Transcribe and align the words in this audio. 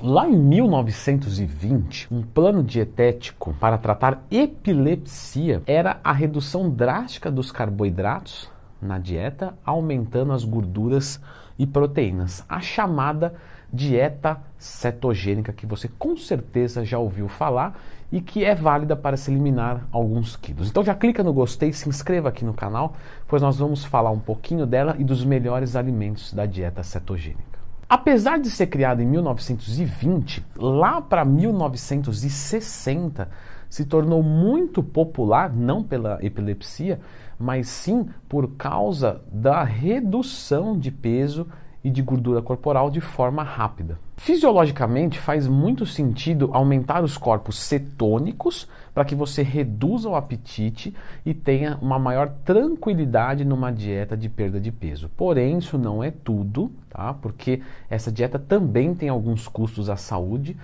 Lá 0.00 0.28
em 0.28 0.38
1920, 0.38 2.06
um 2.14 2.22
plano 2.22 2.62
dietético 2.62 3.52
para 3.54 3.76
tratar 3.76 4.22
epilepsia 4.30 5.60
era 5.66 5.98
a 6.04 6.12
redução 6.12 6.70
drástica 6.70 7.32
dos 7.32 7.50
carboidratos 7.50 8.48
na 8.80 8.96
dieta, 8.96 9.58
aumentando 9.64 10.32
as 10.32 10.44
gorduras 10.44 11.20
e 11.58 11.66
proteínas, 11.66 12.44
a 12.48 12.60
chamada 12.60 13.34
dieta 13.72 14.40
cetogênica 14.56 15.52
que 15.52 15.66
você 15.66 15.88
com 15.88 16.16
certeza 16.16 16.84
já 16.84 16.96
ouviu 16.96 17.26
falar 17.26 17.76
e 18.12 18.20
que 18.20 18.44
é 18.44 18.54
válida 18.54 18.94
para 18.94 19.16
se 19.16 19.32
eliminar 19.32 19.88
alguns 19.90 20.36
quilos. 20.36 20.70
Então 20.70 20.84
já 20.84 20.94
clica 20.94 21.24
no 21.24 21.32
gostei, 21.32 21.72
se 21.72 21.88
inscreva 21.88 22.28
aqui 22.28 22.44
no 22.44 22.54
canal, 22.54 22.94
pois 23.26 23.42
nós 23.42 23.58
vamos 23.58 23.84
falar 23.84 24.12
um 24.12 24.20
pouquinho 24.20 24.64
dela 24.64 24.94
e 24.96 25.02
dos 25.02 25.24
melhores 25.24 25.74
alimentos 25.74 26.32
da 26.32 26.46
dieta 26.46 26.84
cetogênica. 26.84 27.47
Apesar 27.88 28.38
de 28.38 28.50
ser 28.50 28.66
criada 28.66 29.02
em 29.02 29.06
1920, 29.06 30.44
lá 30.54 31.00
para 31.00 31.24
1960 31.24 33.30
se 33.70 33.86
tornou 33.86 34.22
muito 34.22 34.82
popular, 34.82 35.50
não 35.50 35.82
pela 35.82 36.18
epilepsia, 36.22 37.00
mas 37.38 37.68
sim 37.68 38.06
por 38.28 38.56
causa 38.56 39.22
da 39.32 39.64
redução 39.64 40.78
de 40.78 40.90
peso 40.90 41.46
e 41.82 41.90
de 41.90 42.02
gordura 42.02 42.42
corporal 42.42 42.90
de 42.90 43.00
forma 43.00 43.42
rápida. 43.42 43.98
Fisiologicamente, 44.16 45.18
faz 45.18 45.46
muito 45.46 45.86
sentido 45.86 46.50
aumentar 46.52 47.04
os 47.04 47.16
corpos 47.16 47.58
cetônicos 47.58 48.68
para 48.92 49.04
que 49.04 49.14
você 49.14 49.42
reduza 49.42 50.08
o 50.08 50.16
apetite 50.16 50.92
e 51.24 51.32
tenha 51.32 51.78
uma 51.80 51.98
maior 51.98 52.28
tranquilidade 52.44 53.44
numa 53.44 53.70
dieta 53.70 54.16
de 54.16 54.28
perda 54.28 54.60
de 54.60 54.72
peso. 54.72 55.08
Porém, 55.16 55.58
isso 55.58 55.78
não 55.78 56.02
é 56.02 56.10
tudo, 56.10 56.72
tá? 56.90 57.14
Porque 57.14 57.62
essa 57.88 58.10
dieta 58.10 58.38
também 58.38 58.92
tem 58.94 59.08
alguns 59.08 59.46
custos 59.46 59.88
à 59.88 59.96
saúde 59.96 60.56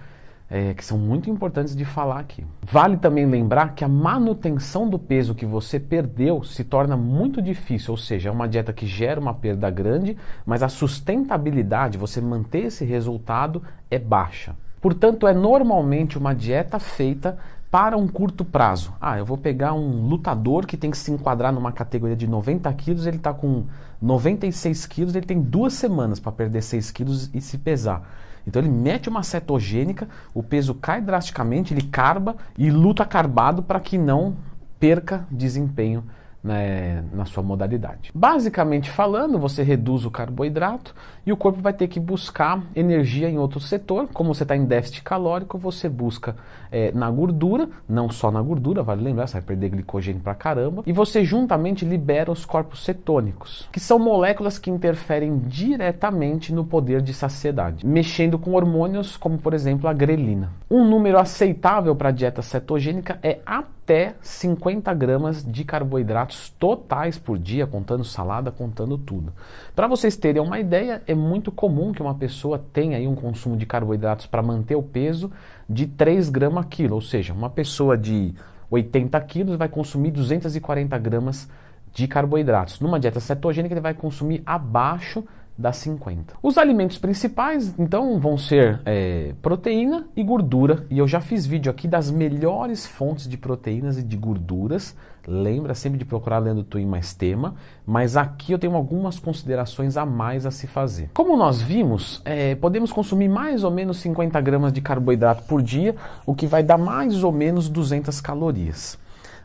é, 0.50 0.74
que 0.74 0.84
são 0.84 0.98
muito 0.98 1.30
importantes 1.30 1.74
de 1.74 1.84
falar 1.84 2.20
aqui. 2.20 2.44
Vale 2.62 2.96
também 2.96 3.26
lembrar 3.26 3.74
que 3.74 3.84
a 3.84 3.88
manutenção 3.88 4.88
do 4.88 4.98
peso 4.98 5.34
que 5.34 5.46
você 5.46 5.80
perdeu 5.80 6.42
se 6.42 6.64
torna 6.64 6.96
muito 6.96 7.40
difícil, 7.40 7.92
ou 7.92 7.96
seja, 7.96 8.28
é 8.28 8.32
uma 8.32 8.48
dieta 8.48 8.72
que 8.72 8.86
gera 8.86 9.20
uma 9.20 9.34
perda 9.34 9.70
grande, 9.70 10.16
mas 10.44 10.62
a 10.62 10.68
sustentabilidade, 10.68 11.98
você 11.98 12.20
manter 12.20 12.66
esse 12.66 12.84
resultado, 12.84 13.62
é 13.90 13.98
baixa. 13.98 14.54
Portanto, 14.80 15.26
é 15.26 15.32
normalmente 15.32 16.18
uma 16.18 16.34
dieta 16.34 16.78
feita 16.78 17.38
para 17.74 17.96
um 17.96 18.06
curto 18.06 18.44
prazo. 18.44 18.94
Ah, 19.00 19.18
eu 19.18 19.26
vou 19.26 19.36
pegar 19.36 19.72
um 19.72 20.06
lutador 20.06 20.64
que 20.64 20.76
tem 20.76 20.92
que 20.92 20.96
se 20.96 21.10
enquadrar 21.10 21.52
numa 21.52 21.72
categoria 21.72 22.14
de 22.14 22.24
90 22.24 22.72
quilos, 22.74 23.04
ele 23.04 23.16
está 23.16 23.34
com 23.34 23.64
96 24.00 24.86
quilos, 24.86 25.16
ele 25.16 25.26
tem 25.26 25.42
duas 25.42 25.72
semanas 25.72 26.20
para 26.20 26.30
perder 26.30 26.62
6 26.62 26.92
quilos 26.92 27.30
e 27.34 27.40
se 27.40 27.58
pesar. 27.58 28.08
Então 28.46 28.62
ele 28.62 28.70
mete 28.70 29.08
uma 29.08 29.24
cetogênica, 29.24 30.08
o 30.32 30.40
peso 30.40 30.72
cai 30.72 31.00
drasticamente, 31.00 31.74
ele 31.74 31.82
carba 31.82 32.36
e 32.56 32.70
luta 32.70 33.04
carbado 33.04 33.60
para 33.60 33.80
que 33.80 33.98
não 33.98 34.36
perca 34.78 35.26
desempenho 35.28 36.04
né, 36.44 37.02
na 37.14 37.24
sua 37.24 37.42
modalidade. 37.42 38.10
Basicamente 38.14 38.90
falando, 38.90 39.38
você 39.38 39.62
reduz 39.62 40.04
o 40.04 40.10
carboidrato 40.10 40.94
e 41.24 41.32
o 41.32 41.36
corpo 41.36 41.62
vai 41.62 41.72
ter 41.72 41.88
que 41.88 41.98
buscar 41.98 42.62
energia 42.76 43.30
em 43.30 43.38
outro 43.38 43.58
setor. 43.58 44.08
Como 44.12 44.34
você 44.34 44.42
está 44.42 44.54
em 44.54 44.66
déficit 44.66 45.02
calórico, 45.02 45.56
você 45.56 45.88
busca 45.88 46.36
é, 46.70 46.92
na 46.92 47.10
gordura, 47.10 47.70
não 47.88 48.10
só 48.10 48.30
na 48.30 48.42
gordura, 48.42 48.82
vale 48.82 49.02
lembrar, 49.02 49.26
você 49.26 49.34
vai 49.34 49.42
perder 49.42 49.70
glicogênio 49.70 50.20
pra 50.20 50.34
caramba, 50.34 50.82
e 50.84 50.92
você 50.92 51.24
juntamente 51.24 51.84
libera 51.84 52.30
os 52.30 52.44
corpos 52.44 52.84
cetônicos, 52.84 53.66
que 53.72 53.80
são 53.80 53.98
moléculas 53.98 54.58
que 54.58 54.70
interferem 54.70 55.38
diretamente 55.38 56.52
no 56.52 56.64
poder 56.64 57.00
de 57.00 57.14
saciedade, 57.14 57.86
mexendo 57.86 58.38
com 58.38 58.52
hormônios 58.52 59.16
como, 59.16 59.38
por 59.38 59.54
exemplo, 59.54 59.88
a 59.88 59.94
grelina. 59.94 60.50
Um 60.70 60.84
número 60.84 61.18
aceitável 61.18 61.96
para 61.96 62.10
a 62.10 62.12
dieta 62.12 62.42
cetogênica 62.42 63.18
é 63.22 63.38
até 63.84 64.14
50 64.22 64.92
gramas 64.94 65.44
de 65.44 65.62
carboidratos 65.62 66.48
totais 66.58 67.18
por 67.18 67.38
dia, 67.38 67.66
contando 67.66 68.02
salada, 68.02 68.50
contando 68.50 68.96
tudo. 68.96 69.30
Para 69.76 69.86
vocês 69.86 70.16
terem 70.16 70.40
uma 70.40 70.58
ideia, 70.58 71.02
é 71.06 71.14
muito 71.14 71.52
comum 71.52 71.92
que 71.92 72.00
uma 72.00 72.14
pessoa 72.14 72.58
tenha 72.72 72.96
aí 72.96 73.06
um 73.06 73.14
consumo 73.14 73.58
de 73.58 73.66
carboidratos 73.66 74.24
para 74.24 74.42
manter 74.42 74.74
o 74.74 74.82
peso 74.82 75.30
de 75.68 75.86
3 75.86 76.30
gramas 76.30 76.64
quilo, 76.70 76.94
ou 76.94 77.02
seja, 77.02 77.34
uma 77.34 77.50
pessoa 77.50 77.96
de 77.96 78.34
80 78.70 79.20
quilos 79.20 79.56
vai 79.56 79.68
consumir 79.68 80.10
240 80.12 80.96
gramas 80.96 81.46
de 81.92 82.08
carboidratos. 82.08 82.80
Numa 82.80 82.98
dieta 82.98 83.20
cetogênica 83.20 83.74
ele 83.74 83.82
vai 83.82 83.92
consumir 83.92 84.42
abaixo 84.46 85.22
das 85.56 85.76
50. 85.78 86.34
Os 86.42 86.58
alimentos 86.58 86.98
principais, 86.98 87.74
então, 87.78 88.18
vão 88.18 88.36
ser 88.36 88.80
é, 88.84 89.34
proteína 89.40 90.06
e 90.16 90.22
gordura. 90.22 90.84
E 90.90 90.98
eu 90.98 91.06
já 91.06 91.20
fiz 91.20 91.46
vídeo 91.46 91.70
aqui 91.70 91.86
das 91.86 92.10
melhores 92.10 92.86
fontes 92.86 93.28
de 93.28 93.36
proteínas 93.36 93.96
e 93.98 94.02
de 94.02 94.16
gorduras. 94.16 94.96
Lembra 95.26 95.74
sempre 95.74 95.98
de 95.98 96.04
procurar 96.04 96.38
lendo 96.38 96.64
Twin 96.64 96.84
mais 96.84 97.14
tema. 97.14 97.54
Mas 97.86 98.16
aqui 98.16 98.52
eu 98.52 98.58
tenho 98.58 98.74
algumas 98.74 99.18
considerações 99.18 99.96
a 99.96 100.04
mais 100.04 100.44
a 100.44 100.50
se 100.50 100.66
fazer. 100.66 101.10
Como 101.14 101.36
nós 101.36 101.62
vimos, 101.62 102.20
é, 102.24 102.54
podemos 102.56 102.92
consumir 102.92 103.28
mais 103.28 103.62
ou 103.62 103.70
menos 103.70 103.98
50 103.98 104.40
gramas 104.40 104.72
de 104.72 104.80
carboidrato 104.80 105.44
por 105.44 105.62
dia, 105.62 105.94
o 106.26 106.34
que 106.34 106.46
vai 106.46 106.62
dar 106.62 106.78
mais 106.78 107.22
ou 107.22 107.30
menos 107.30 107.68
200 107.68 108.20
calorias. 108.20 108.98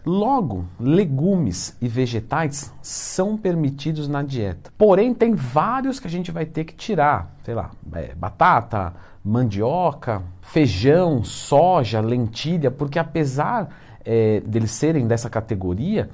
Logo, 0.06 0.66
legumes 0.80 1.76
e 1.82 1.88
vegetais 1.88 2.74
são 2.82 3.38
permitidos 3.38 4.08
na 4.08 4.24
dieta. 4.24 4.72
Porém, 4.78 5.14
tem 5.14 5.34
vários 5.34 6.00
que 6.00 6.08
a 6.08 6.10
gente 6.10 6.32
vai 6.32 6.46
ter 6.46 6.64
que 6.64 6.74
tirar. 6.74 7.36
Sei 7.44 7.54
lá, 7.54 7.72
é, 7.94 8.16
batata, 8.16 8.94
mandioca, 9.24 10.24
feijão, 10.42 11.24
soja, 11.24 12.00
lentilha, 12.00 12.72
porque 12.72 12.98
apesar 12.98 13.70
é, 14.06 14.40
deles 14.42 14.72
serem 14.72 15.08
dessa 15.08 15.30
categoria, 15.30 16.10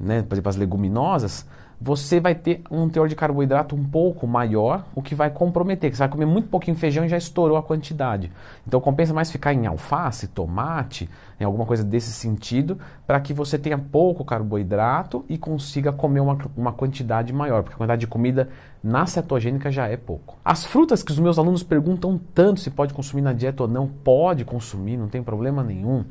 né, 0.00 0.22
por 0.22 0.34
exemplo, 0.34 0.48
as 0.48 0.56
leguminosas, 0.56 1.46
você 1.80 2.18
vai 2.18 2.34
ter 2.34 2.62
um 2.70 2.88
teor 2.88 3.08
de 3.08 3.14
carboidrato 3.14 3.76
um 3.76 3.84
pouco 3.84 4.26
maior, 4.26 4.84
o 4.94 5.02
que 5.02 5.14
vai 5.14 5.30
comprometer, 5.30 5.90
que 5.90 5.96
você 5.96 6.02
vai 6.02 6.08
comer 6.08 6.26
muito 6.26 6.48
pouquinho 6.48 6.76
feijão 6.76 7.04
e 7.04 7.08
já 7.08 7.16
estourou 7.16 7.56
a 7.56 7.62
quantidade. 7.62 8.32
Então 8.66 8.80
compensa 8.80 9.12
mais 9.12 9.30
ficar 9.30 9.52
em 9.52 9.66
alface, 9.66 10.28
tomate, 10.28 11.08
em 11.38 11.44
alguma 11.44 11.66
coisa 11.66 11.84
desse 11.84 12.12
sentido, 12.12 12.78
para 13.06 13.20
que 13.20 13.34
você 13.34 13.58
tenha 13.58 13.76
pouco 13.76 14.24
carboidrato 14.24 15.24
e 15.28 15.36
consiga 15.36 15.92
comer 15.92 16.20
uma, 16.20 16.38
uma 16.56 16.72
quantidade 16.72 17.32
maior, 17.32 17.62
porque 17.62 17.74
a 17.74 17.78
quantidade 17.78 18.00
de 18.00 18.06
comida 18.06 18.48
na 18.82 19.04
cetogênica 19.04 19.70
já 19.70 19.86
é 19.86 19.96
pouco. 19.96 20.38
As 20.44 20.64
frutas 20.64 21.02
que 21.02 21.12
os 21.12 21.18
meus 21.18 21.38
alunos 21.38 21.62
perguntam 21.62 22.18
tanto 22.34 22.60
se 22.60 22.70
pode 22.70 22.94
consumir 22.94 23.22
na 23.22 23.32
dieta 23.32 23.64
ou 23.64 23.68
não, 23.68 23.86
pode 23.86 24.44
consumir, 24.44 24.96
não 24.96 25.08
tem 25.08 25.22
problema 25.22 25.62
nenhum. 25.62 26.04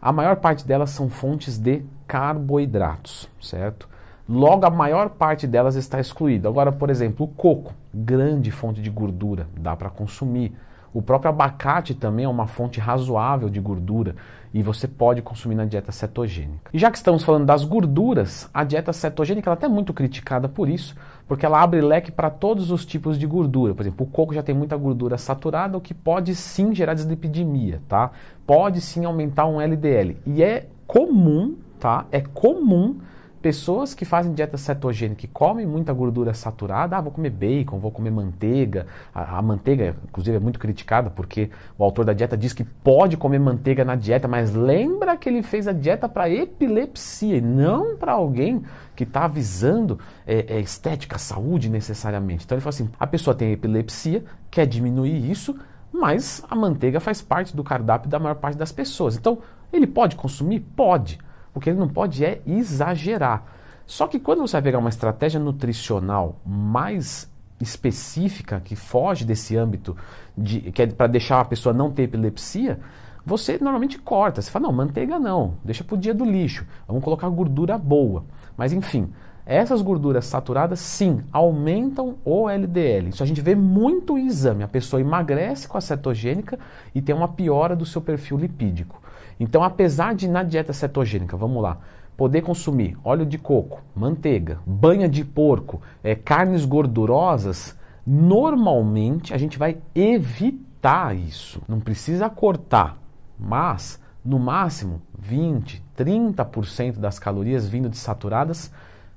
A 0.00 0.12
maior 0.12 0.36
parte 0.36 0.66
delas 0.66 0.90
são 0.90 1.08
fontes 1.08 1.58
de 1.58 1.82
carboidratos, 2.06 3.28
certo? 3.40 3.88
Logo, 4.28 4.66
a 4.66 4.70
maior 4.70 5.08
parte 5.08 5.46
delas 5.46 5.74
está 5.74 5.98
excluída. 5.98 6.50
Agora, 6.50 6.70
por 6.70 6.90
exemplo, 6.90 7.24
o 7.24 7.28
coco, 7.28 7.72
grande 7.94 8.50
fonte 8.50 8.82
de 8.82 8.90
gordura, 8.90 9.46
dá 9.56 9.74
para 9.74 9.88
consumir. 9.88 10.52
O 10.92 11.00
próprio 11.00 11.30
abacate 11.30 11.94
também 11.94 12.26
é 12.26 12.28
uma 12.28 12.46
fonte 12.46 12.78
razoável 12.78 13.48
de 13.48 13.58
gordura 13.58 14.16
e 14.52 14.62
você 14.62 14.86
pode 14.86 15.22
consumir 15.22 15.54
na 15.54 15.64
dieta 15.64 15.92
cetogênica. 15.92 16.70
E 16.74 16.78
já 16.78 16.90
que 16.90 16.98
estamos 16.98 17.22
falando 17.22 17.46
das 17.46 17.64
gorduras, 17.64 18.50
a 18.52 18.64
dieta 18.64 18.92
cetogênica 18.92 19.48
ela 19.48 19.54
é 19.54 19.58
até 19.58 19.68
muito 19.68 19.94
criticada 19.94 20.46
por 20.46 20.68
isso, 20.68 20.94
porque 21.26 21.46
ela 21.46 21.62
abre 21.62 21.80
leque 21.80 22.12
para 22.12 22.28
todos 22.28 22.70
os 22.70 22.84
tipos 22.84 23.18
de 23.18 23.26
gordura. 23.26 23.74
Por 23.74 23.82
exemplo, 23.82 24.06
o 24.06 24.10
coco 24.10 24.34
já 24.34 24.42
tem 24.42 24.54
muita 24.54 24.76
gordura 24.76 25.16
saturada, 25.16 25.78
o 25.78 25.80
que 25.80 25.94
pode 25.94 26.34
sim 26.34 26.74
gerar 26.74 26.92
dislipidemia, 26.92 27.80
tá? 27.88 28.10
Pode 28.46 28.82
sim 28.82 29.06
aumentar 29.06 29.46
um 29.46 29.58
LDL. 29.58 30.18
E 30.26 30.42
é 30.42 30.66
comum, 30.86 31.56
tá? 31.78 32.04
É 32.10 32.20
comum 32.20 32.96
Pessoas 33.40 33.94
que 33.94 34.04
fazem 34.04 34.34
dieta 34.34 34.56
cetogênica, 34.56 35.20
que 35.20 35.28
comem 35.28 35.64
muita 35.64 35.92
gordura 35.92 36.34
saturada, 36.34 36.96
ah, 36.96 37.00
vou 37.00 37.12
comer 37.12 37.30
bacon, 37.30 37.78
vou 37.78 37.92
comer 37.92 38.10
manteiga. 38.10 38.86
A, 39.14 39.38
a, 39.38 39.42
manteiga, 39.42 39.94
inclusive, 40.08 40.36
é 40.36 40.40
muito 40.40 40.58
criticada 40.58 41.08
porque 41.08 41.48
o 41.78 41.84
autor 41.84 42.04
da 42.04 42.12
dieta 42.12 42.36
diz 42.36 42.52
que 42.52 42.64
pode 42.64 43.16
comer 43.16 43.38
manteiga 43.38 43.84
na 43.84 43.94
dieta, 43.94 44.26
mas 44.26 44.52
lembra 44.52 45.16
que 45.16 45.28
ele 45.28 45.42
fez 45.42 45.68
a 45.68 45.72
dieta 45.72 46.08
para 46.08 46.28
epilepsia 46.28 47.36
e 47.36 47.40
não 47.40 47.96
para 47.96 48.12
alguém 48.12 48.64
que 48.96 49.04
está 49.04 49.28
visando 49.28 50.00
é, 50.26 50.56
é, 50.56 50.60
estética, 50.60 51.16
saúde 51.16 51.70
necessariamente. 51.70 52.44
Então 52.44 52.56
ele 52.56 52.62
falou 52.62 52.74
assim: 52.74 52.90
a 52.98 53.06
pessoa 53.06 53.36
tem 53.36 53.52
epilepsia, 53.52 54.24
quer 54.50 54.66
diminuir 54.66 55.30
isso, 55.30 55.56
mas 55.92 56.44
a 56.50 56.56
manteiga 56.56 56.98
faz 56.98 57.22
parte 57.22 57.54
do 57.54 57.62
cardápio 57.62 58.10
da 58.10 58.18
maior 58.18 58.34
parte 58.34 58.58
das 58.58 58.72
pessoas. 58.72 59.16
Então 59.16 59.38
ele 59.72 59.86
pode 59.86 60.16
consumir? 60.16 60.58
Pode. 60.74 61.20
O 61.58 61.60
que 61.60 61.70
ele 61.70 61.78
não 61.78 61.88
pode 61.88 62.24
é 62.24 62.40
exagerar. 62.46 63.42
Só 63.84 64.06
que 64.06 64.20
quando 64.20 64.40
você 64.40 64.52
vai 64.52 64.62
pegar 64.62 64.78
uma 64.78 64.88
estratégia 64.88 65.40
nutricional 65.40 66.36
mais 66.46 67.28
específica, 67.60 68.60
que 68.60 68.76
foge 68.76 69.24
desse 69.24 69.56
âmbito, 69.56 69.96
de, 70.36 70.70
que 70.70 70.82
é 70.82 70.86
para 70.86 71.08
deixar 71.08 71.40
a 71.40 71.44
pessoa 71.44 71.72
não 71.72 71.90
ter 71.90 72.04
epilepsia, 72.04 72.78
você 73.26 73.58
normalmente 73.60 73.98
corta. 73.98 74.40
Você 74.40 74.50
fala, 74.50 74.68
não, 74.68 74.72
manteiga 74.72 75.18
não, 75.18 75.54
deixa 75.64 75.82
para 75.82 75.96
o 75.96 75.98
dia 75.98 76.14
do 76.14 76.24
lixo, 76.24 76.64
vamos 76.86 77.02
colocar 77.02 77.28
gordura 77.28 77.76
boa. 77.76 78.24
Mas 78.56 78.72
enfim, 78.72 79.12
Essas 79.50 79.80
gorduras 79.80 80.26
saturadas, 80.26 80.78
sim, 80.78 81.22
aumentam 81.32 82.16
o 82.22 82.50
LDL. 82.50 83.08
Isso 83.08 83.22
a 83.22 83.26
gente 83.26 83.40
vê 83.40 83.54
muito 83.54 84.18
em 84.18 84.26
exame. 84.26 84.62
A 84.62 84.68
pessoa 84.68 85.00
emagrece 85.00 85.66
com 85.66 85.78
a 85.78 85.80
cetogênica 85.80 86.58
e 86.94 87.00
tem 87.00 87.14
uma 87.14 87.28
piora 87.28 87.74
do 87.74 87.86
seu 87.86 88.02
perfil 88.02 88.36
lipídico. 88.36 89.00
Então, 89.38 89.62
apesar 89.62 90.14
de 90.14 90.28
na 90.28 90.42
dieta 90.42 90.72
cetogênica, 90.72 91.36
vamos 91.36 91.62
lá, 91.62 91.78
poder 92.16 92.42
consumir 92.42 92.98
óleo 93.04 93.24
de 93.24 93.38
coco, 93.38 93.80
manteiga, 93.94 94.58
banha 94.66 95.08
de 95.08 95.24
porco, 95.24 95.80
é, 96.02 96.14
carnes 96.14 96.64
gordurosas, 96.64 97.76
normalmente 98.04 99.32
a 99.32 99.38
gente 99.38 99.56
vai 99.58 99.76
evitar 99.94 101.14
isso. 101.14 101.62
Não 101.68 101.78
precisa 101.78 102.28
cortar, 102.28 102.98
mas 103.38 104.00
no 104.24 104.38
máximo 104.38 105.00
20, 105.16 105.82
30% 105.96 106.98
das 106.98 107.18
calorias 107.18 107.68
vindo 107.68 107.88
de 107.88 107.96
saturadas 107.96 108.72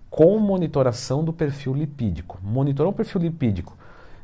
com 0.10 0.38
monitoração 0.38 1.24
do 1.24 1.34
perfil 1.34 1.74
lipídico. 1.74 2.38
Monitorou 2.44 2.92
o 2.92 2.96
perfil 2.96 3.22
lipídico, 3.22 3.76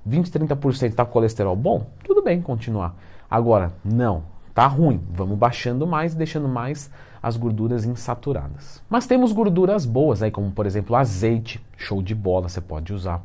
20, 0.05 0.29
30% 0.29 0.89
está 0.89 1.05
colesterol 1.05 1.55
bom? 1.55 1.87
Tudo 2.03 2.21
bem 2.21 2.41
continuar. 2.41 2.95
Agora, 3.29 3.73
não, 3.83 4.23
tá 4.57 4.65
ruim. 4.65 4.99
Vamos 5.13 5.37
baixando 5.37 5.85
mais, 5.85 6.15
deixando 6.15 6.47
mais 6.47 6.89
as 7.21 7.37
gorduras 7.37 7.85
insaturadas. 7.85 8.81
Mas 8.89 9.05
temos 9.05 9.31
gorduras 9.31 9.85
boas 9.85 10.23
aí, 10.23 10.31
como 10.31 10.49
por 10.49 10.65
exemplo 10.65 10.95
azeite, 10.95 11.63
show 11.77 12.01
de 12.01 12.15
bola, 12.15 12.49
você 12.49 12.59
pode 12.59 12.91
usar. 12.91 13.23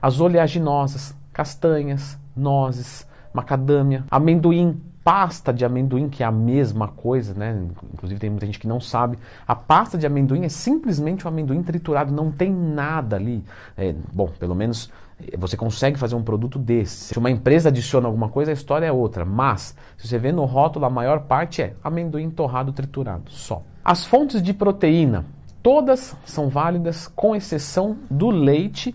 As 0.00 0.20
oleaginosas, 0.20 1.16
castanhas, 1.32 2.16
nozes, 2.36 3.04
macadâmia, 3.34 4.04
amendoim, 4.08 4.80
pasta 5.02 5.52
de 5.52 5.64
amendoim, 5.64 6.08
que 6.08 6.22
é 6.22 6.26
a 6.26 6.30
mesma 6.30 6.86
coisa, 6.86 7.34
né? 7.34 7.60
Inclusive 7.92 8.20
tem 8.20 8.30
muita 8.30 8.46
gente 8.46 8.60
que 8.60 8.68
não 8.68 8.80
sabe. 8.80 9.18
A 9.48 9.56
pasta 9.56 9.98
de 9.98 10.06
amendoim 10.06 10.44
é 10.44 10.48
simplesmente 10.48 11.24
o 11.24 11.28
amendoim 11.28 11.60
triturado, 11.60 12.12
não 12.12 12.30
tem 12.30 12.52
nada 12.52 13.16
ali. 13.16 13.42
É, 13.76 13.96
bom, 14.12 14.28
pelo 14.38 14.54
menos 14.54 14.92
você 15.36 15.56
consegue 15.56 15.98
fazer 15.98 16.14
um 16.14 16.22
produto 16.22 16.58
desse. 16.58 17.12
Se 17.12 17.18
uma 17.18 17.30
empresa 17.30 17.68
adiciona 17.68 18.06
alguma 18.06 18.28
coisa, 18.28 18.50
a 18.50 18.54
história 18.54 18.86
é 18.86 18.92
outra. 18.92 19.24
Mas, 19.24 19.76
se 19.96 20.06
você 20.06 20.18
vê 20.18 20.32
no 20.32 20.44
rótulo, 20.44 20.84
a 20.84 20.90
maior 20.90 21.20
parte 21.20 21.62
é 21.62 21.74
amendoim 21.82 22.30
torrado 22.30 22.72
triturado, 22.72 23.30
só. 23.30 23.62
As 23.84 24.04
fontes 24.04 24.42
de 24.42 24.52
proteína, 24.54 25.26
todas 25.62 26.16
são 26.24 26.48
válidas, 26.48 27.08
com 27.08 27.34
exceção 27.34 27.96
do 28.10 28.30
leite 28.30 28.94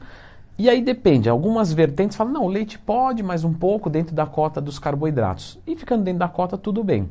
e 0.57 0.69
aí 0.69 0.83
depende, 0.83 1.27
algumas 1.27 1.73
vertentes 1.73 2.15
falam, 2.15 2.33
não, 2.33 2.45
o 2.45 2.47
leite 2.47 2.77
pode, 2.77 3.23
mas 3.23 3.43
um 3.43 3.53
pouco 3.53 3.89
dentro 3.89 4.13
da 4.13 4.25
cota 4.25 4.61
dos 4.61 4.77
carboidratos. 4.77 5.59
E 5.65 5.75
ficando 5.75 6.03
dentro 6.03 6.19
da 6.19 6.27
cota, 6.27 6.57
tudo 6.57 6.83
bem. 6.83 7.09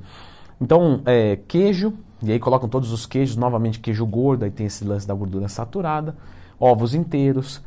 Então, 0.60 1.02
é, 1.04 1.36
queijo, 1.48 1.92
e 2.22 2.30
aí 2.30 2.38
colocam 2.38 2.68
todos 2.68 2.92
os 2.92 3.04
queijos, 3.04 3.36
novamente 3.36 3.80
queijo 3.80 4.06
gordo, 4.06 4.44
aí 4.44 4.50
tem 4.50 4.66
esse 4.66 4.84
lance 4.84 5.08
da 5.08 5.14
gordura 5.14 5.48
saturada, 5.48 6.16
ovos 6.58 6.94
inteiros, 6.94 7.60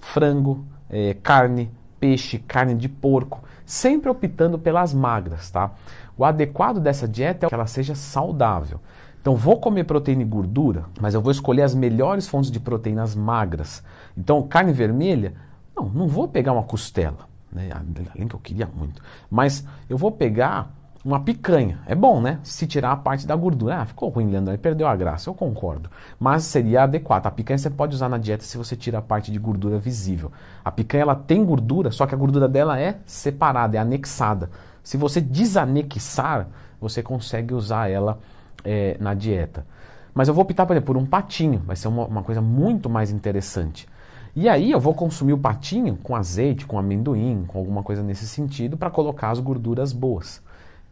frango, 0.00 0.64
é, 0.90 1.14
carne, 1.22 1.70
peixe, 1.98 2.38
carne 2.38 2.74
de 2.74 2.88
porco, 2.88 3.42
sempre 3.64 4.10
optando 4.10 4.58
pelas 4.58 4.92
magras, 4.92 5.50
tá? 5.50 5.70
O 6.16 6.24
adequado 6.24 6.80
dessa 6.80 7.06
dieta 7.06 7.46
é 7.46 7.48
que 7.48 7.54
ela 7.54 7.66
seja 7.66 7.94
saudável. 7.94 8.80
Então, 9.20 9.36
vou 9.36 9.60
comer 9.60 9.84
proteína 9.84 10.22
e 10.22 10.24
gordura, 10.24 10.84
mas 10.98 11.14
eu 11.14 11.20
vou 11.20 11.30
escolher 11.30 11.62
as 11.62 11.74
melhores 11.74 12.26
fontes 12.26 12.50
de 12.50 12.58
proteínas 12.58 13.14
magras. 13.14 13.82
Então, 14.16 14.42
carne 14.42 14.72
vermelha, 14.72 15.34
não, 15.76 15.88
não 15.88 16.08
vou 16.08 16.26
pegar 16.26 16.52
uma 16.52 16.62
costela, 16.62 17.28
né? 17.52 17.68
além 18.14 18.26
que 18.26 18.34
eu 18.34 18.40
queria 18.40 18.66
muito, 18.66 19.02
mas 19.30 19.64
eu 19.88 19.98
vou 19.98 20.10
pegar 20.10 20.74
uma 21.04 21.20
picanha. 21.20 21.78
É 21.86 21.94
bom, 21.94 22.20
né? 22.20 22.38
Se 22.42 22.66
tirar 22.66 22.92
a 22.92 22.96
parte 22.96 23.26
da 23.26 23.34
gordura. 23.34 23.80
Ah, 23.80 23.86
ficou 23.86 24.08
ruim, 24.10 24.30
Leandro, 24.30 24.56
perdeu 24.58 24.86
a 24.86 24.94
graça, 24.94 25.30
eu 25.30 25.34
concordo. 25.34 25.90
Mas 26.18 26.44
seria 26.44 26.82
adequado. 26.82 27.26
A 27.26 27.30
picanha 27.30 27.58
você 27.58 27.70
pode 27.70 27.94
usar 27.94 28.08
na 28.08 28.18
dieta 28.18 28.44
se 28.44 28.58
você 28.58 28.76
tira 28.76 28.98
a 28.98 29.02
parte 29.02 29.32
de 29.32 29.38
gordura 29.38 29.78
visível. 29.78 30.30
A 30.64 30.70
picanha 30.70 31.02
ela 31.02 31.14
tem 31.14 31.44
gordura, 31.44 31.90
só 31.90 32.06
que 32.06 32.14
a 32.14 32.18
gordura 32.18 32.48
dela 32.48 32.78
é 32.78 32.98
separada, 33.06 33.76
é 33.76 33.80
anexada. 33.80 34.50
Se 34.82 34.96
você 34.96 35.20
desanexar, 35.20 36.48
você 36.80 37.02
consegue 37.02 37.54
usar 37.54 37.90
ela 37.90 38.18
é, 38.64 38.96
na 39.00 39.14
dieta. 39.14 39.66
Mas 40.12 40.28
eu 40.28 40.34
vou 40.34 40.42
optar, 40.42 40.66
por, 40.66 40.74
exemplo, 40.74 40.94
por 40.94 41.00
um 41.00 41.06
patinho, 41.06 41.62
vai 41.64 41.76
ser 41.76 41.88
uma, 41.88 42.04
uma 42.04 42.22
coisa 42.22 42.40
muito 42.42 42.90
mais 42.90 43.10
interessante. 43.10 43.88
E 44.34 44.48
aí 44.48 44.70
eu 44.70 44.78
vou 44.78 44.94
consumir 44.94 45.32
o 45.32 45.38
patinho 45.38 45.96
com 45.96 46.14
azeite, 46.14 46.66
com 46.66 46.78
amendoim, 46.78 47.44
com 47.46 47.58
alguma 47.58 47.82
coisa 47.82 48.02
nesse 48.02 48.26
sentido, 48.26 48.76
para 48.76 48.90
colocar 48.90 49.30
as 49.30 49.40
gorduras 49.40 49.92
boas. 49.92 50.42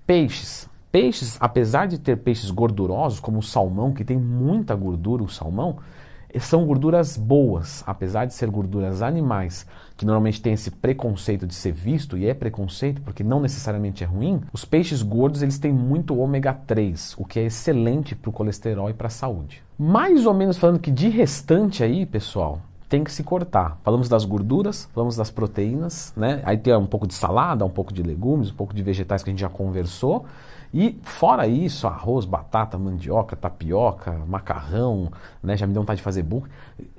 Peixes. 0.09 0.67
Peixes, 0.91 1.37
apesar 1.39 1.87
de 1.87 1.99
ter 1.99 2.17
peixes 2.17 2.51
gordurosos, 2.51 3.21
como 3.21 3.41
o 3.41 3.43
salmão, 3.43 3.93
que 3.93 4.03
tem 4.03 4.17
muita 4.17 4.75
gordura, 4.75 5.23
o 5.23 5.29
salmão, 5.29 5.77
são 6.41 6.65
gorduras 6.65 7.15
boas, 7.15 7.85
apesar 7.87 8.25
de 8.25 8.33
ser 8.33 8.49
gorduras 8.49 9.03
animais, 9.03 9.67
que 9.99 10.07
normalmente 10.07 10.41
tem 10.41 10.55
esse 10.55 10.71
preconceito 10.71 11.47
de 11.47 11.55
ser 11.55 11.73
visto, 11.73 12.17
e 12.17 12.27
é 12.27 12.33
preconceito 12.33 13.03
porque 13.03 13.23
não 13.23 13.39
necessariamente 13.39 14.03
é 14.03 14.07
ruim, 14.07 14.41
os 14.51 14.65
peixes 14.65 15.03
gordos 15.03 15.43
eles 15.43 15.59
têm 15.59 15.75
muito 15.75 16.19
ômega 16.19 16.55
3, 16.55 17.15
o 17.19 17.27
que 17.27 17.41
é 17.41 17.45
excelente 17.45 18.17
para 18.17 18.31
o 18.31 18.33
colesterol 18.33 18.89
e 18.89 18.95
para 18.95 19.09
a 19.09 19.11
saúde. 19.11 19.63
Mais 19.79 20.25
ou 20.25 20.33
menos 20.33 20.57
falando 20.57 20.81
que 20.81 20.91
de 20.91 21.11
restante 21.11 21.85
aí, 21.85 22.07
pessoal, 22.07 22.63
tem 22.89 23.05
que 23.05 23.13
se 23.13 23.23
cortar. 23.23 23.79
Falamos 23.83 24.09
das 24.09 24.25
gorduras, 24.25 24.89
falamos 24.95 25.17
das 25.17 25.31
proteínas, 25.31 26.13
né? 26.17 26.41
Aí 26.45 26.57
tem 26.57 26.75
um 26.75 26.87
pouco 26.87 27.07
de 27.07 27.15
salada, 27.15 27.65
um 27.65 27.71
pouco 27.71 27.93
de 27.93 28.03
legumes, 28.03 28.51
um 28.51 28.55
pouco 28.55 28.75
de 28.75 28.83
vegetais 28.83 29.23
que 29.23 29.31
a 29.31 29.33
gente 29.33 29.41
já 29.41 29.49
conversou. 29.49 30.25
E 30.73 30.99
fora 31.03 31.47
isso, 31.47 31.87
arroz, 31.87 32.27
batata, 32.27 32.77
mandioca, 32.77 33.35
tapioca, 33.35 34.13
macarrão, 34.27 35.11
né, 35.43 35.57
já 35.57 35.67
me 35.67 35.73
deu 35.73 35.81
vontade 35.81 35.97
de 35.97 36.03
fazer 36.03 36.23
burro, 36.23 36.47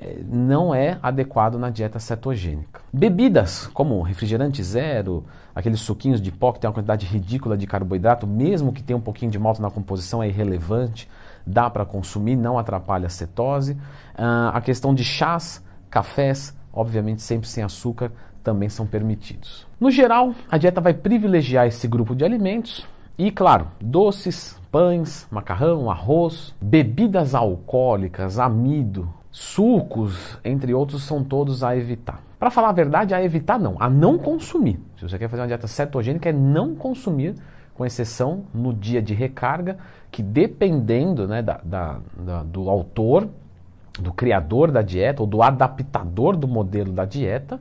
é, 0.02 0.22
não 0.28 0.74
é 0.74 0.98
adequado 1.04 1.60
na 1.60 1.70
dieta 1.70 2.00
cetogênica. 2.00 2.82
Bebidas, 2.92 3.68
como 3.68 4.02
refrigerante 4.02 4.64
zero, 4.64 5.24
aqueles 5.54 5.82
suquinhos 5.82 6.20
de 6.20 6.32
pó 6.32 6.52
que 6.52 6.60
tem 6.60 6.68
uma 6.68 6.74
quantidade 6.74 7.06
ridícula 7.06 7.56
de 7.56 7.68
carboidrato, 7.68 8.26
mesmo 8.26 8.74
que 8.74 8.82
tenha 8.82 8.98
um 8.98 9.02
pouquinho 9.02 9.30
de 9.30 9.38
malto 9.38 9.62
na 9.62 9.70
composição, 9.70 10.24
é 10.24 10.28
irrelevante, 10.28 11.08
dá 11.46 11.70
para 11.70 11.86
consumir, 11.86 12.36
não 12.36 12.58
atrapalha 12.58 13.06
a 13.06 13.10
cetose. 13.10 13.74
Uh, 13.74 14.50
a 14.52 14.62
questão 14.62 14.96
de 14.96 15.04
chás, 15.04 15.64
cafés, 15.90 16.56
obviamente 16.72 17.22
sempre 17.22 17.48
sem 17.48 17.64
açúcar, 17.64 18.12
também 18.44 18.70
são 18.70 18.86
permitidos. 18.86 19.68
No 19.80 19.92
geral, 19.92 20.34
a 20.50 20.58
dieta 20.58 20.82
vai 20.82 20.94
privilegiar 20.94 21.68
esse 21.68 21.88
grupo 21.88 22.16
de 22.16 22.24
alimentos, 22.24 22.88
e 23.18 23.32
claro, 23.32 23.68
doces, 23.82 24.60
pães, 24.72 25.28
macarrão, 25.30 25.92
arroz, 25.92 26.56
bebidas 26.62 27.36
alcoólicas, 27.36 28.40
amido, 28.40 29.14
sucos, 29.30 30.38
entre 30.44 30.74
outros, 30.74 31.04
são 31.04 31.24
todos 31.24 31.64
a 31.64 31.76
evitar. 31.76 32.24
Para 32.40 32.50
falar 32.50 32.70
a 32.70 32.74
verdade, 32.74 33.14
a 33.14 33.22
evitar 33.22 33.60
não, 33.60 33.76
a 33.80 33.90
não 33.90 34.18
consumir. 34.18 34.80
Se 34.98 35.04
você 35.04 35.18
quer 35.18 35.28
fazer 35.28 35.42
uma 35.42 35.48
dieta 35.48 35.68
cetogênica, 35.68 36.30
é 36.30 36.34
não 36.34 36.74
consumir, 36.76 37.36
com 37.74 37.86
exceção 37.86 38.44
no 38.54 38.74
dia 38.74 39.02
de 39.02 39.14
recarga, 39.14 39.78
que 40.12 40.24
dependendo 40.24 41.28
né, 41.28 41.42
da, 41.42 41.60
da, 41.64 42.00
da, 42.18 42.44
do 42.44 42.70
autor, 42.70 43.28
do 44.02 44.14
criador 44.14 44.72
da 44.72 44.82
dieta 44.82 45.22
ou 45.22 45.28
do 45.28 45.42
adaptador 45.42 46.36
do 46.36 46.48
modelo 46.48 46.92
da 46.92 47.06
dieta, 47.06 47.60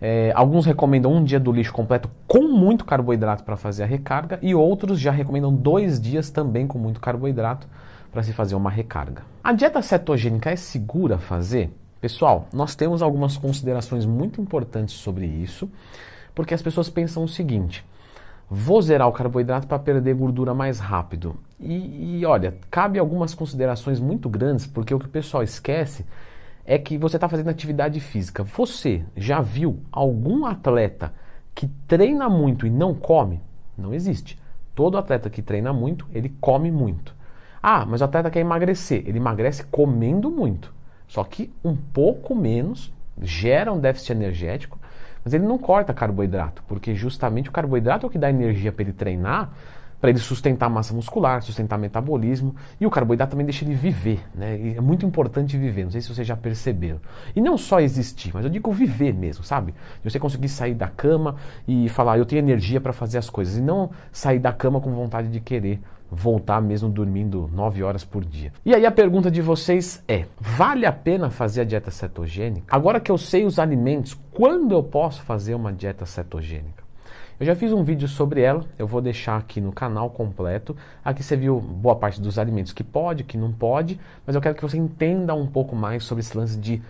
é, 0.00 0.32
alguns 0.34 0.66
recomendam 0.66 1.12
um 1.12 1.24
dia 1.24 1.40
do 1.40 1.50
lixo 1.50 1.72
completo 1.72 2.10
com 2.26 2.48
muito 2.48 2.84
carboidrato 2.84 3.44
para 3.44 3.56
fazer 3.56 3.84
a 3.84 3.86
recarga 3.86 4.38
e 4.42 4.54
outros 4.54 5.00
já 5.00 5.10
recomendam 5.10 5.52
dois 5.52 6.00
dias 6.00 6.30
também 6.30 6.66
com 6.66 6.78
muito 6.78 7.00
carboidrato 7.00 7.66
para 8.12 8.22
se 8.22 8.32
fazer 8.32 8.54
uma 8.54 8.70
recarga. 8.70 9.22
A 9.42 9.52
dieta 9.52 9.80
cetogênica 9.80 10.50
é 10.50 10.56
segura 10.56 11.18
fazer? 11.18 11.70
Pessoal, 12.00 12.46
nós 12.52 12.74
temos 12.74 13.00
algumas 13.00 13.36
considerações 13.36 14.04
muito 14.04 14.40
importantes 14.40 14.94
sobre 14.94 15.26
isso, 15.26 15.68
porque 16.34 16.52
as 16.52 16.60
pessoas 16.60 16.90
pensam 16.90 17.24
o 17.24 17.28
seguinte: 17.28 17.84
vou 18.48 18.80
zerar 18.80 19.08
o 19.08 19.12
carboidrato 19.12 19.66
para 19.66 19.78
perder 19.78 20.14
gordura 20.14 20.54
mais 20.54 20.78
rápido. 20.78 21.36
E, 21.58 22.18
e 22.18 22.26
olha, 22.26 22.56
cabe 22.70 22.98
algumas 22.98 23.34
considerações 23.34 23.98
muito 23.98 24.28
grandes, 24.28 24.66
porque 24.66 24.94
o 24.94 24.98
que 24.98 25.06
o 25.06 25.10
pessoal 25.10 25.42
esquece 25.42 26.04
é 26.64 26.78
que 26.78 26.98
você 26.98 27.16
está 27.16 27.28
fazendo 27.28 27.48
atividade 27.48 28.00
física. 28.00 28.42
Você 28.42 29.04
já 29.16 29.40
viu 29.40 29.80
algum 29.90 30.44
atleta 30.44 31.12
que 31.54 31.68
treina 31.86 32.28
muito 32.28 32.66
e 32.66 32.70
não 32.70 32.94
come? 32.94 33.40
Não 33.78 33.94
existe. 33.94 34.38
Todo 34.74 34.98
atleta 34.98 35.30
que 35.30 35.40
treina 35.40 35.72
muito, 35.72 36.06
ele 36.12 36.28
come 36.40 36.70
muito. 36.70 37.14
Ah, 37.62 37.86
mas 37.86 38.00
o 38.00 38.04
atleta 38.04 38.30
quer 38.30 38.40
emagrecer. 38.40 39.02
Ele 39.06 39.18
emagrece 39.18 39.64
comendo 39.64 40.30
muito. 40.30 40.74
Só 41.08 41.24
que 41.24 41.52
um 41.64 41.74
pouco 41.74 42.34
menos, 42.34 42.92
gera 43.22 43.72
um 43.72 43.78
déficit 43.78 44.12
energético, 44.12 44.78
mas 45.26 45.34
ele 45.34 45.44
não 45.44 45.58
corta 45.58 45.92
carboidrato, 45.92 46.62
porque 46.68 46.94
justamente 46.94 47.48
o 47.48 47.52
carboidrato 47.52 48.06
é 48.06 48.08
o 48.08 48.10
que 48.10 48.16
dá 48.16 48.30
energia 48.30 48.70
para 48.70 48.84
ele 48.84 48.92
treinar 48.92 49.50
para 50.00 50.10
ele 50.10 50.18
sustentar 50.20 50.66
a 50.66 50.68
massa 50.68 50.94
muscular, 50.94 51.42
sustentar 51.42 51.78
metabolismo, 51.78 52.54
e 52.80 52.86
o 52.86 52.90
carboidrato 52.90 53.30
também 53.30 53.46
deixa 53.46 53.64
ele 53.64 53.74
viver, 53.74 54.20
né? 54.34 54.56
E 54.56 54.76
é 54.76 54.80
muito 54.80 55.06
importante 55.06 55.56
viver, 55.56 55.84
não 55.84 55.90
sei 55.90 56.02
se 56.02 56.14
vocês 56.14 56.24
já 56.24 56.36
perceberam. 56.36 57.00
E 57.34 57.40
não 57.40 57.56
só 57.56 57.80
existir, 57.80 58.30
mas 58.32 58.44
eu 58.44 58.50
digo 58.50 58.70
viver 58.70 59.14
mesmo, 59.14 59.42
sabe? 59.42 59.74
Você 60.04 60.20
conseguir 60.20 60.50
sair 60.50 60.74
da 60.74 60.86
cama 60.86 61.36
e 61.66 61.88
falar, 61.88 62.18
eu 62.18 62.26
tenho 62.26 62.40
energia 62.40 62.80
para 62.80 62.92
fazer 62.92 63.18
as 63.18 63.30
coisas, 63.30 63.56
e 63.56 63.62
não 63.62 63.90
sair 64.12 64.38
da 64.38 64.52
cama 64.52 64.80
com 64.80 64.92
vontade 64.92 65.28
de 65.28 65.40
querer 65.40 65.80
voltar 66.10 66.60
mesmo 66.60 66.88
dormindo 66.88 67.50
9 67.52 67.82
horas 67.82 68.04
por 68.04 68.24
dia. 68.24 68.52
E 68.64 68.74
aí 68.74 68.86
a 68.86 68.90
pergunta 68.90 69.30
de 69.30 69.42
vocês 69.42 70.02
é: 70.06 70.24
vale 70.38 70.86
a 70.86 70.92
pena 70.92 71.30
fazer 71.30 71.62
a 71.62 71.64
dieta 71.64 71.90
cetogênica? 71.90 72.74
Agora 72.74 73.00
que 73.00 73.10
eu 73.10 73.18
sei 73.18 73.44
os 73.44 73.58
alimentos, 73.58 74.16
quando 74.32 74.72
eu 74.72 74.82
posso 74.82 75.22
fazer 75.22 75.54
uma 75.54 75.72
dieta 75.72 76.06
cetogênica? 76.06 76.86
Eu 77.38 77.44
já 77.44 77.54
fiz 77.54 77.70
um 77.70 77.84
vídeo 77.84 78.08
sobre 78.08 78.40
ela, 78.40 78.64
eu 78.78 78.86
vou 78.86 79.02
deixar 79.02 79.36
aqui 79.36 79.60
no 79.60 79.70
canal 79.70 80.08
completo. 80.08 80.74
Aqui 81.04 81.22
você 81.22 81.36
viu 81.36 81.60
boa 81.60 81.94
parte 81.94 82.18
dos 82.18 82.38
alimentos 82.38 82.72
que 82.72 82.82
pode, 82.82 83.24
que 83.24 83.36
não 83.36 83.52
pode, 83.52 84.00
mas 84.26 84.34
eu 84.34 84.40
quero 84.40 84.54
que 84.54 84.62
você 84.62 84.78
entenda 84.78 85.34
um 85.34 85.46
pouco 85.46 85.76
mais 85.76 86.02
sobre 86.02 86.22
esse 86.22 86.36
lance 86.36 86.58
de 86.58 86.80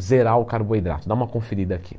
zerar 0.00 0.38
o 0.38 0.44
carboidrato. 0.44 1.08
Dá 1.08 1.14
uma 1.14 1.26
conferida 1.26 1.74
aqui. 1.74 1.96